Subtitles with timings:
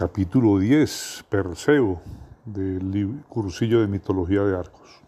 [0.00, 2.00] Capítulo 10, Perseo,
[2.46, 5.02] del cursillo de mitología de Arcos.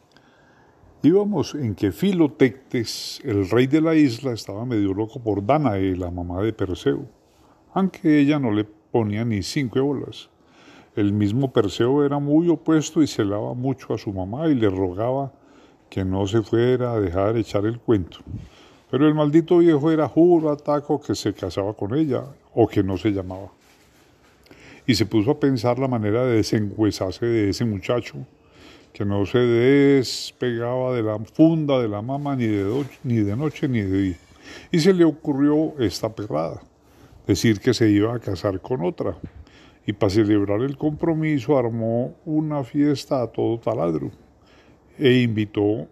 [1.02, 6.10] Íbamos en que Filotectes, el rey de la isla, estaba medio loco por Danae, la
[6.10, 7.06] mamá de Perseo,
[7.72, 10.28] aunque ella no le ponía ni cinco bolas.
[10.94, 15.32] El mismo Perseo era muy opuesto y celaba mucho a su mamá y le rogaba
[15.88, 18.18] que no se fuera a dejar echar el cuento.
[18.90, 22.24] Pero el maldito viejo era juro ataco que se casaba con ella
[22.54, 23.52] o que no se llamaba.
[24.86, 28.26] Y se puso a pensar la manera de desengüesarse de ese muchacho,
[28.92, 33.68] que no se despegaba de la funda de la mamá ni de, ni de noche
[33.68, 34.16] ni de día.
[34.70, 36.60] Y se le ocurrió esta perrada,
[37.26, 39.16] decir que se iba a casar con otra.
[39.86, 44.10] Y para celebrar el compromiso armó una fiesta a todo taladro
[44.98, 45.88] e invitó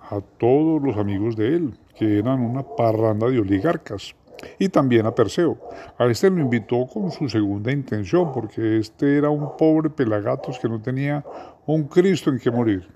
[0.00, 4.14] a todos los amigos de él, que eran una parranda de oligarcas,
[4.58, 5.58] y también a Perseo.
[5.98, 10.68] A este lo invitó con su segunda intención, porque este era un pobre pelagatos que
[10.68, 11.24] no tenía
[11.66, 12.88] un Cristo en que morir.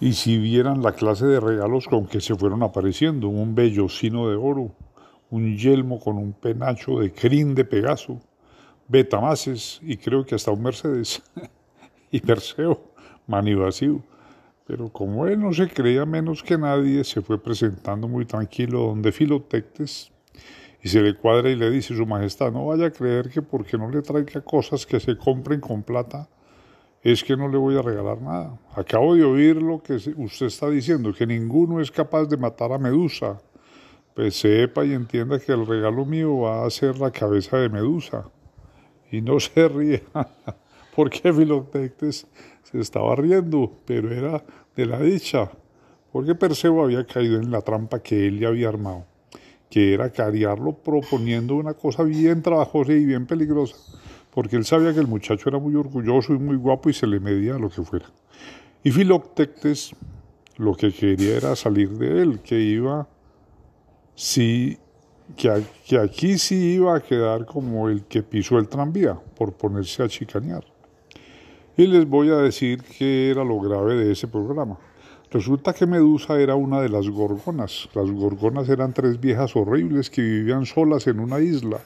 [0.00, 4.36] Y si vieran la clase de regalos con que se fueron apareciendo, un vellocino de
[4.36, 4.70] oro,
[5.30, 8.20] un yelmo con un penacho de crin de Pegaso,
[8.86, 11.22] betamaces y creo que hasta un Mercedes.
[12.10, 12.80] y Perseo,
[13.26, 14.02] manivasivo.
[14.68, 19.12] Pero como él no se creía menos que nadie, se fue presentando muy tranquilo donde
[19.12, 20.12] Filotectes
[20.82, 23.78] y se le cuadra y le dice, Su Majestad, no vaya a creer que porque
[23.78, 26.28] no le traiga cosas que se compren con plata,
[27.02, 28.58] es que no le voy a regalar nada.
[28.74, 32.78] Acabo de oír lo que usted está diciendo, que ninguno es capaz de matar a
[32.78, 33.40] Medusa.
[34.14, 38.28] Pues sepa y entienda que el regalo mío va a ser la cabeza de Medusa.
[39.10, 40.04] Y no se ríe,
[40.94, 42.26] porque Filotectes
[42.70, 44.44] se estaba riendo, pero era
[44.78, 45.50] de la dicha,
[46.12, 49.06] porque Perseo había caído en la trampa que él le había armado,
[49.68, 53.74] que era cariarlo proponiendo una cosa bien trabajosa y bien peligrosa,
[54.32, 57.18] porque él sabía que el muchacho era muy orgulloso y muy guapo y se le
[57.18, 58.06] medía lo que fuera.
[58.84, 59.96] Y Filoctetes
[60.58, 63.08] lo que quería era salir de él, que iba,
[64.14, 64.78] sí,
[65.36, 70.04] que, que aquí sí iba a quedar como el que pisó el tranvía por ponerse
[70.04, 70.64] a chicanear.
[71.78, 74.76] Y les voy a decir qué era lo grave de ese programa.
[75.30, 77.88] Resulta que Medusa era una de las gorgonas.
[77.94, 81.78] Las gorgonas eran tres viejas horribles que vivían solas en una isla.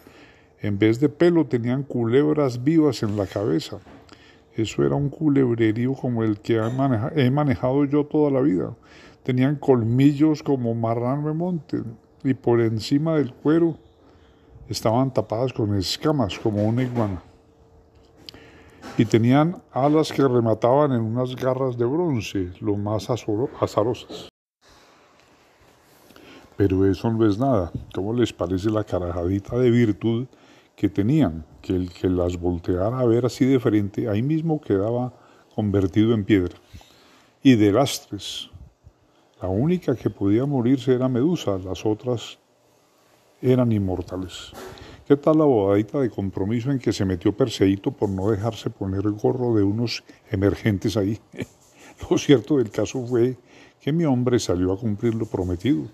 [0.62, 3.80] En vez de pelo tenían culebras vivas en la cabeza.
[4.56, 6.58] Eso era un culebrerío como el que
[7.14, 8.74] he manejado yo toda la vida.
[9.24, 11.82] Tenían colmillos como marrano de monte
[12.24, 13.76] y por encima del cuero
[14.70, 17.22] estaban tapadas con escamas como una iguana
[19.02, 24.28] y tenían alas que remataban en unas garras de bronce, lo más azarosas.
[26.56, 27.72] Pero eso no es nada.
[27.92, 30.26] ¿Cómo les parece la carajadita de virtud
[30.76, 31.44] que tenían?
[31.60, 35.12] Que el que las volteara a ver así de frente, ahí mismo quedaba
[35.52, 36.54] convertido en piedra.
[37.42, 38.50] Y de lastres.
[39.40, 42.38] La única que podía morirse era Medusa, las otras
[43.40, 44.52] eran inmortales.
[45.06, 49.00] ¿Qué tal la bobadita de compromiso en que se metió Perseíto por no dejarse poner
[49.00, 51.18] el gorro de unos emergentes ahí?
[52.10, 53.36] lo cierto del caso fue
[53.80, 55.88] que mi hombre salió a cumplir lo prometido,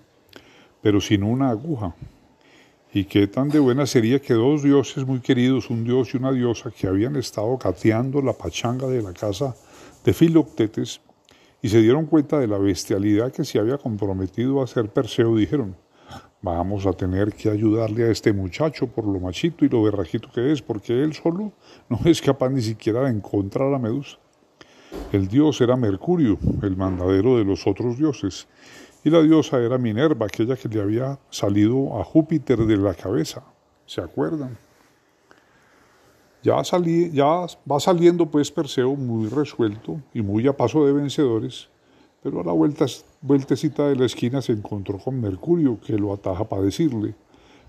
[0.83, 1.95] pero sin una aguja.
[2.93, 6.31] Y qué tan de buena sería que dos dioses muy queridos, un dios y una
[6.31, 9.55] diosa, que habían estado cateando la pachanga de la casa
[10.05, 11.01] de Filoctetes
[11.63, 15.75] y se dieron cuenta de la bestialidad que se había comprometido a hacer Perseo, dijeron,
[16.41, 20.53] Vamos a tener que ayudarle a este muchacho por lo machito y lo berrajito que
[20.53, 21.51] es, porque él solo
[21.89, 24.17] no es capaz ni siquiera de encontrar a Medusa.
[25.11, 28.47] El dios era Mercurio, el mandadero de los otros dioses,
[29.03, 33.43] y la diosa era Minerva, aquella que le había salido a Júpiter de la cabeza.
[33.85, 34.57] ¿Se acuerdan?
[36.41, 41.69] Ya, salí, ya va saliendo pues Perseo muy resuelto y muy a paso de vencedores
[42.21, 42.53] pero a la
[43.21, 47.15] vueltecita de la esquina se encontró con Mercurio, que lo ataja para decirle,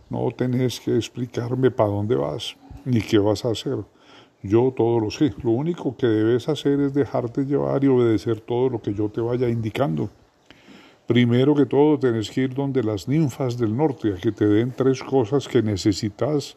[0.08, 3.79] no tenés que explicarme para dónde vas, ni qué vas a hacer.
[4.43, 5.35] Yo todo lo sé.
[5.43, 9.20] Lo único que debes hacer es dejarte llevar y obedecer todo lo que yo te
[9.20, 10.11] vaya indicando.
[11.06, 14.73] Primero que todo tenés que ir donde las ninfas del norte, a que te den
[14.73, 16.56] tres cosas que necesitas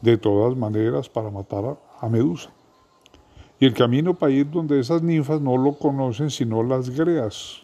[0.00, 2.55] de todas maneras para matar a Medusa.
[3.58, 7.62] Y el camino para ir donde esas ninfas no lo conocen sino las greas,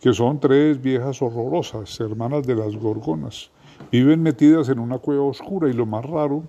[0.00, 3.50] que son tres viejas horrorosas, hermanas de las gorgonas.
[3.92, 6.42] Viven metidas en una cueva oscura y lo más raro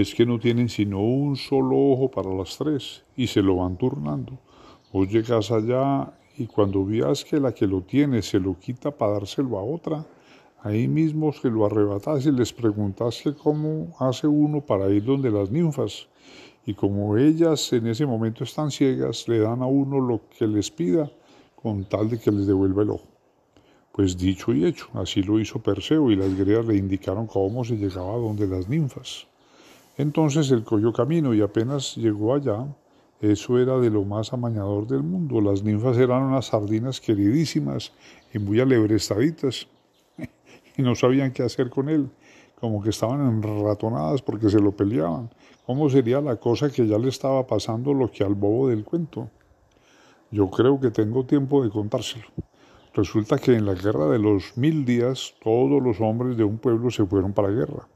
[0.00, 3.76] es que no tienen sino un solo ojo para las tres y se lo van
[3.76, 4.38] turnando.
[4.92, 9.12] Vos llegas allá y cuando veas que la que lo tiene se lo quita para
[9.12, 10.04] dárselo a otra,
[10.64, 15.50] Ahí mismo se lo arrebatase y les preguntase cómo hace uno para ir donde las
[15.50, 16.08] ninfas.
[16.64, 20.70] Y como ellas en ese momento están ciegas, le dan a uno lo que les
[20.70, 21.12] pida
[21.54, 23.06] con tal de que les devuelva el ojo.
[23.92, 27.76] Pues dicho y hecho, así lo hizo Perseo y las griegas le indicaron cómo se
[27.76, 29.26] llegaba donde las ninfas.
[29.98, 32.66] Entonces él cogió camino y apenas llegó allá,
[33.20, 35.42] eso era de lo más amañador del mundo.
[35.42, 37.92] Las ninfas eran unas sardinas queridísimas
[38.32, 39.68] y muy alebrestaditas
[40.76, 42.10] y no sabían qué hacer con él,
[42.60, 45.30] como que estaban enratonadas porque se lo peleaban.
[45.66, 49.30] ¿Cómo sería la cosa que ya le estaba pasando lo que al bobo del cuento?
[50.30, 52.26] Yo creo que tengo tiempo de contárselo.
[52.94, 56.90] Resulta que en la guerra de los mil días todos los hombres de un pueblo
[56.90, 57.88] se fueron para la guerra.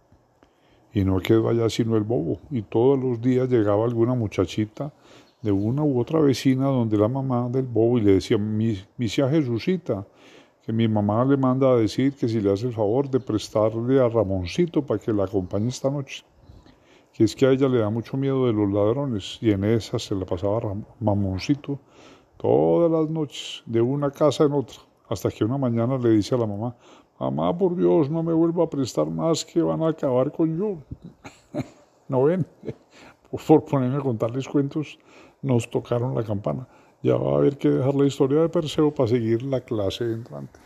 [0.93, 2.41] Y no quedó allá sino el bobo.
[2.51, 4.93] Y todos los días llegaba alguna muchachita
[5.43, 9.09] de una u otra vecina donde la mamá del bobo y le decía, mi, mi
[9.09, 10.05] Jesucita,
[10.69, 13.99] que mi mamá le manda a decir que si le hace el favor de prestarle
[14.05, 16.27] a Ramoncito para que la acompañe esta noche.
[17.11, 19.99] Que es que a ella le da mucho miedo de los ladrones y en esa
[19.99, 20.61] se la pasaba
[21.01, 21.79] Ramoncito
[22.37, 24.77] todas las noches, de una casa en otra,
[25.09, 26.77] hasta que una mañana le dice a la mamá,
[27.19, 30.77] mamá, por Dios, no me vuelva a prestar más que van a acabar con yo.
[32.09, 32.47] ¿No ven?
[33.47, 34.99] Por ponerme a contarles cuentos,
[35.41, 36.69] nos tocaron la campana.
[37.03, 40.59] Ya va a haber que dejar la historia de Perseo para seguir la clase entrante.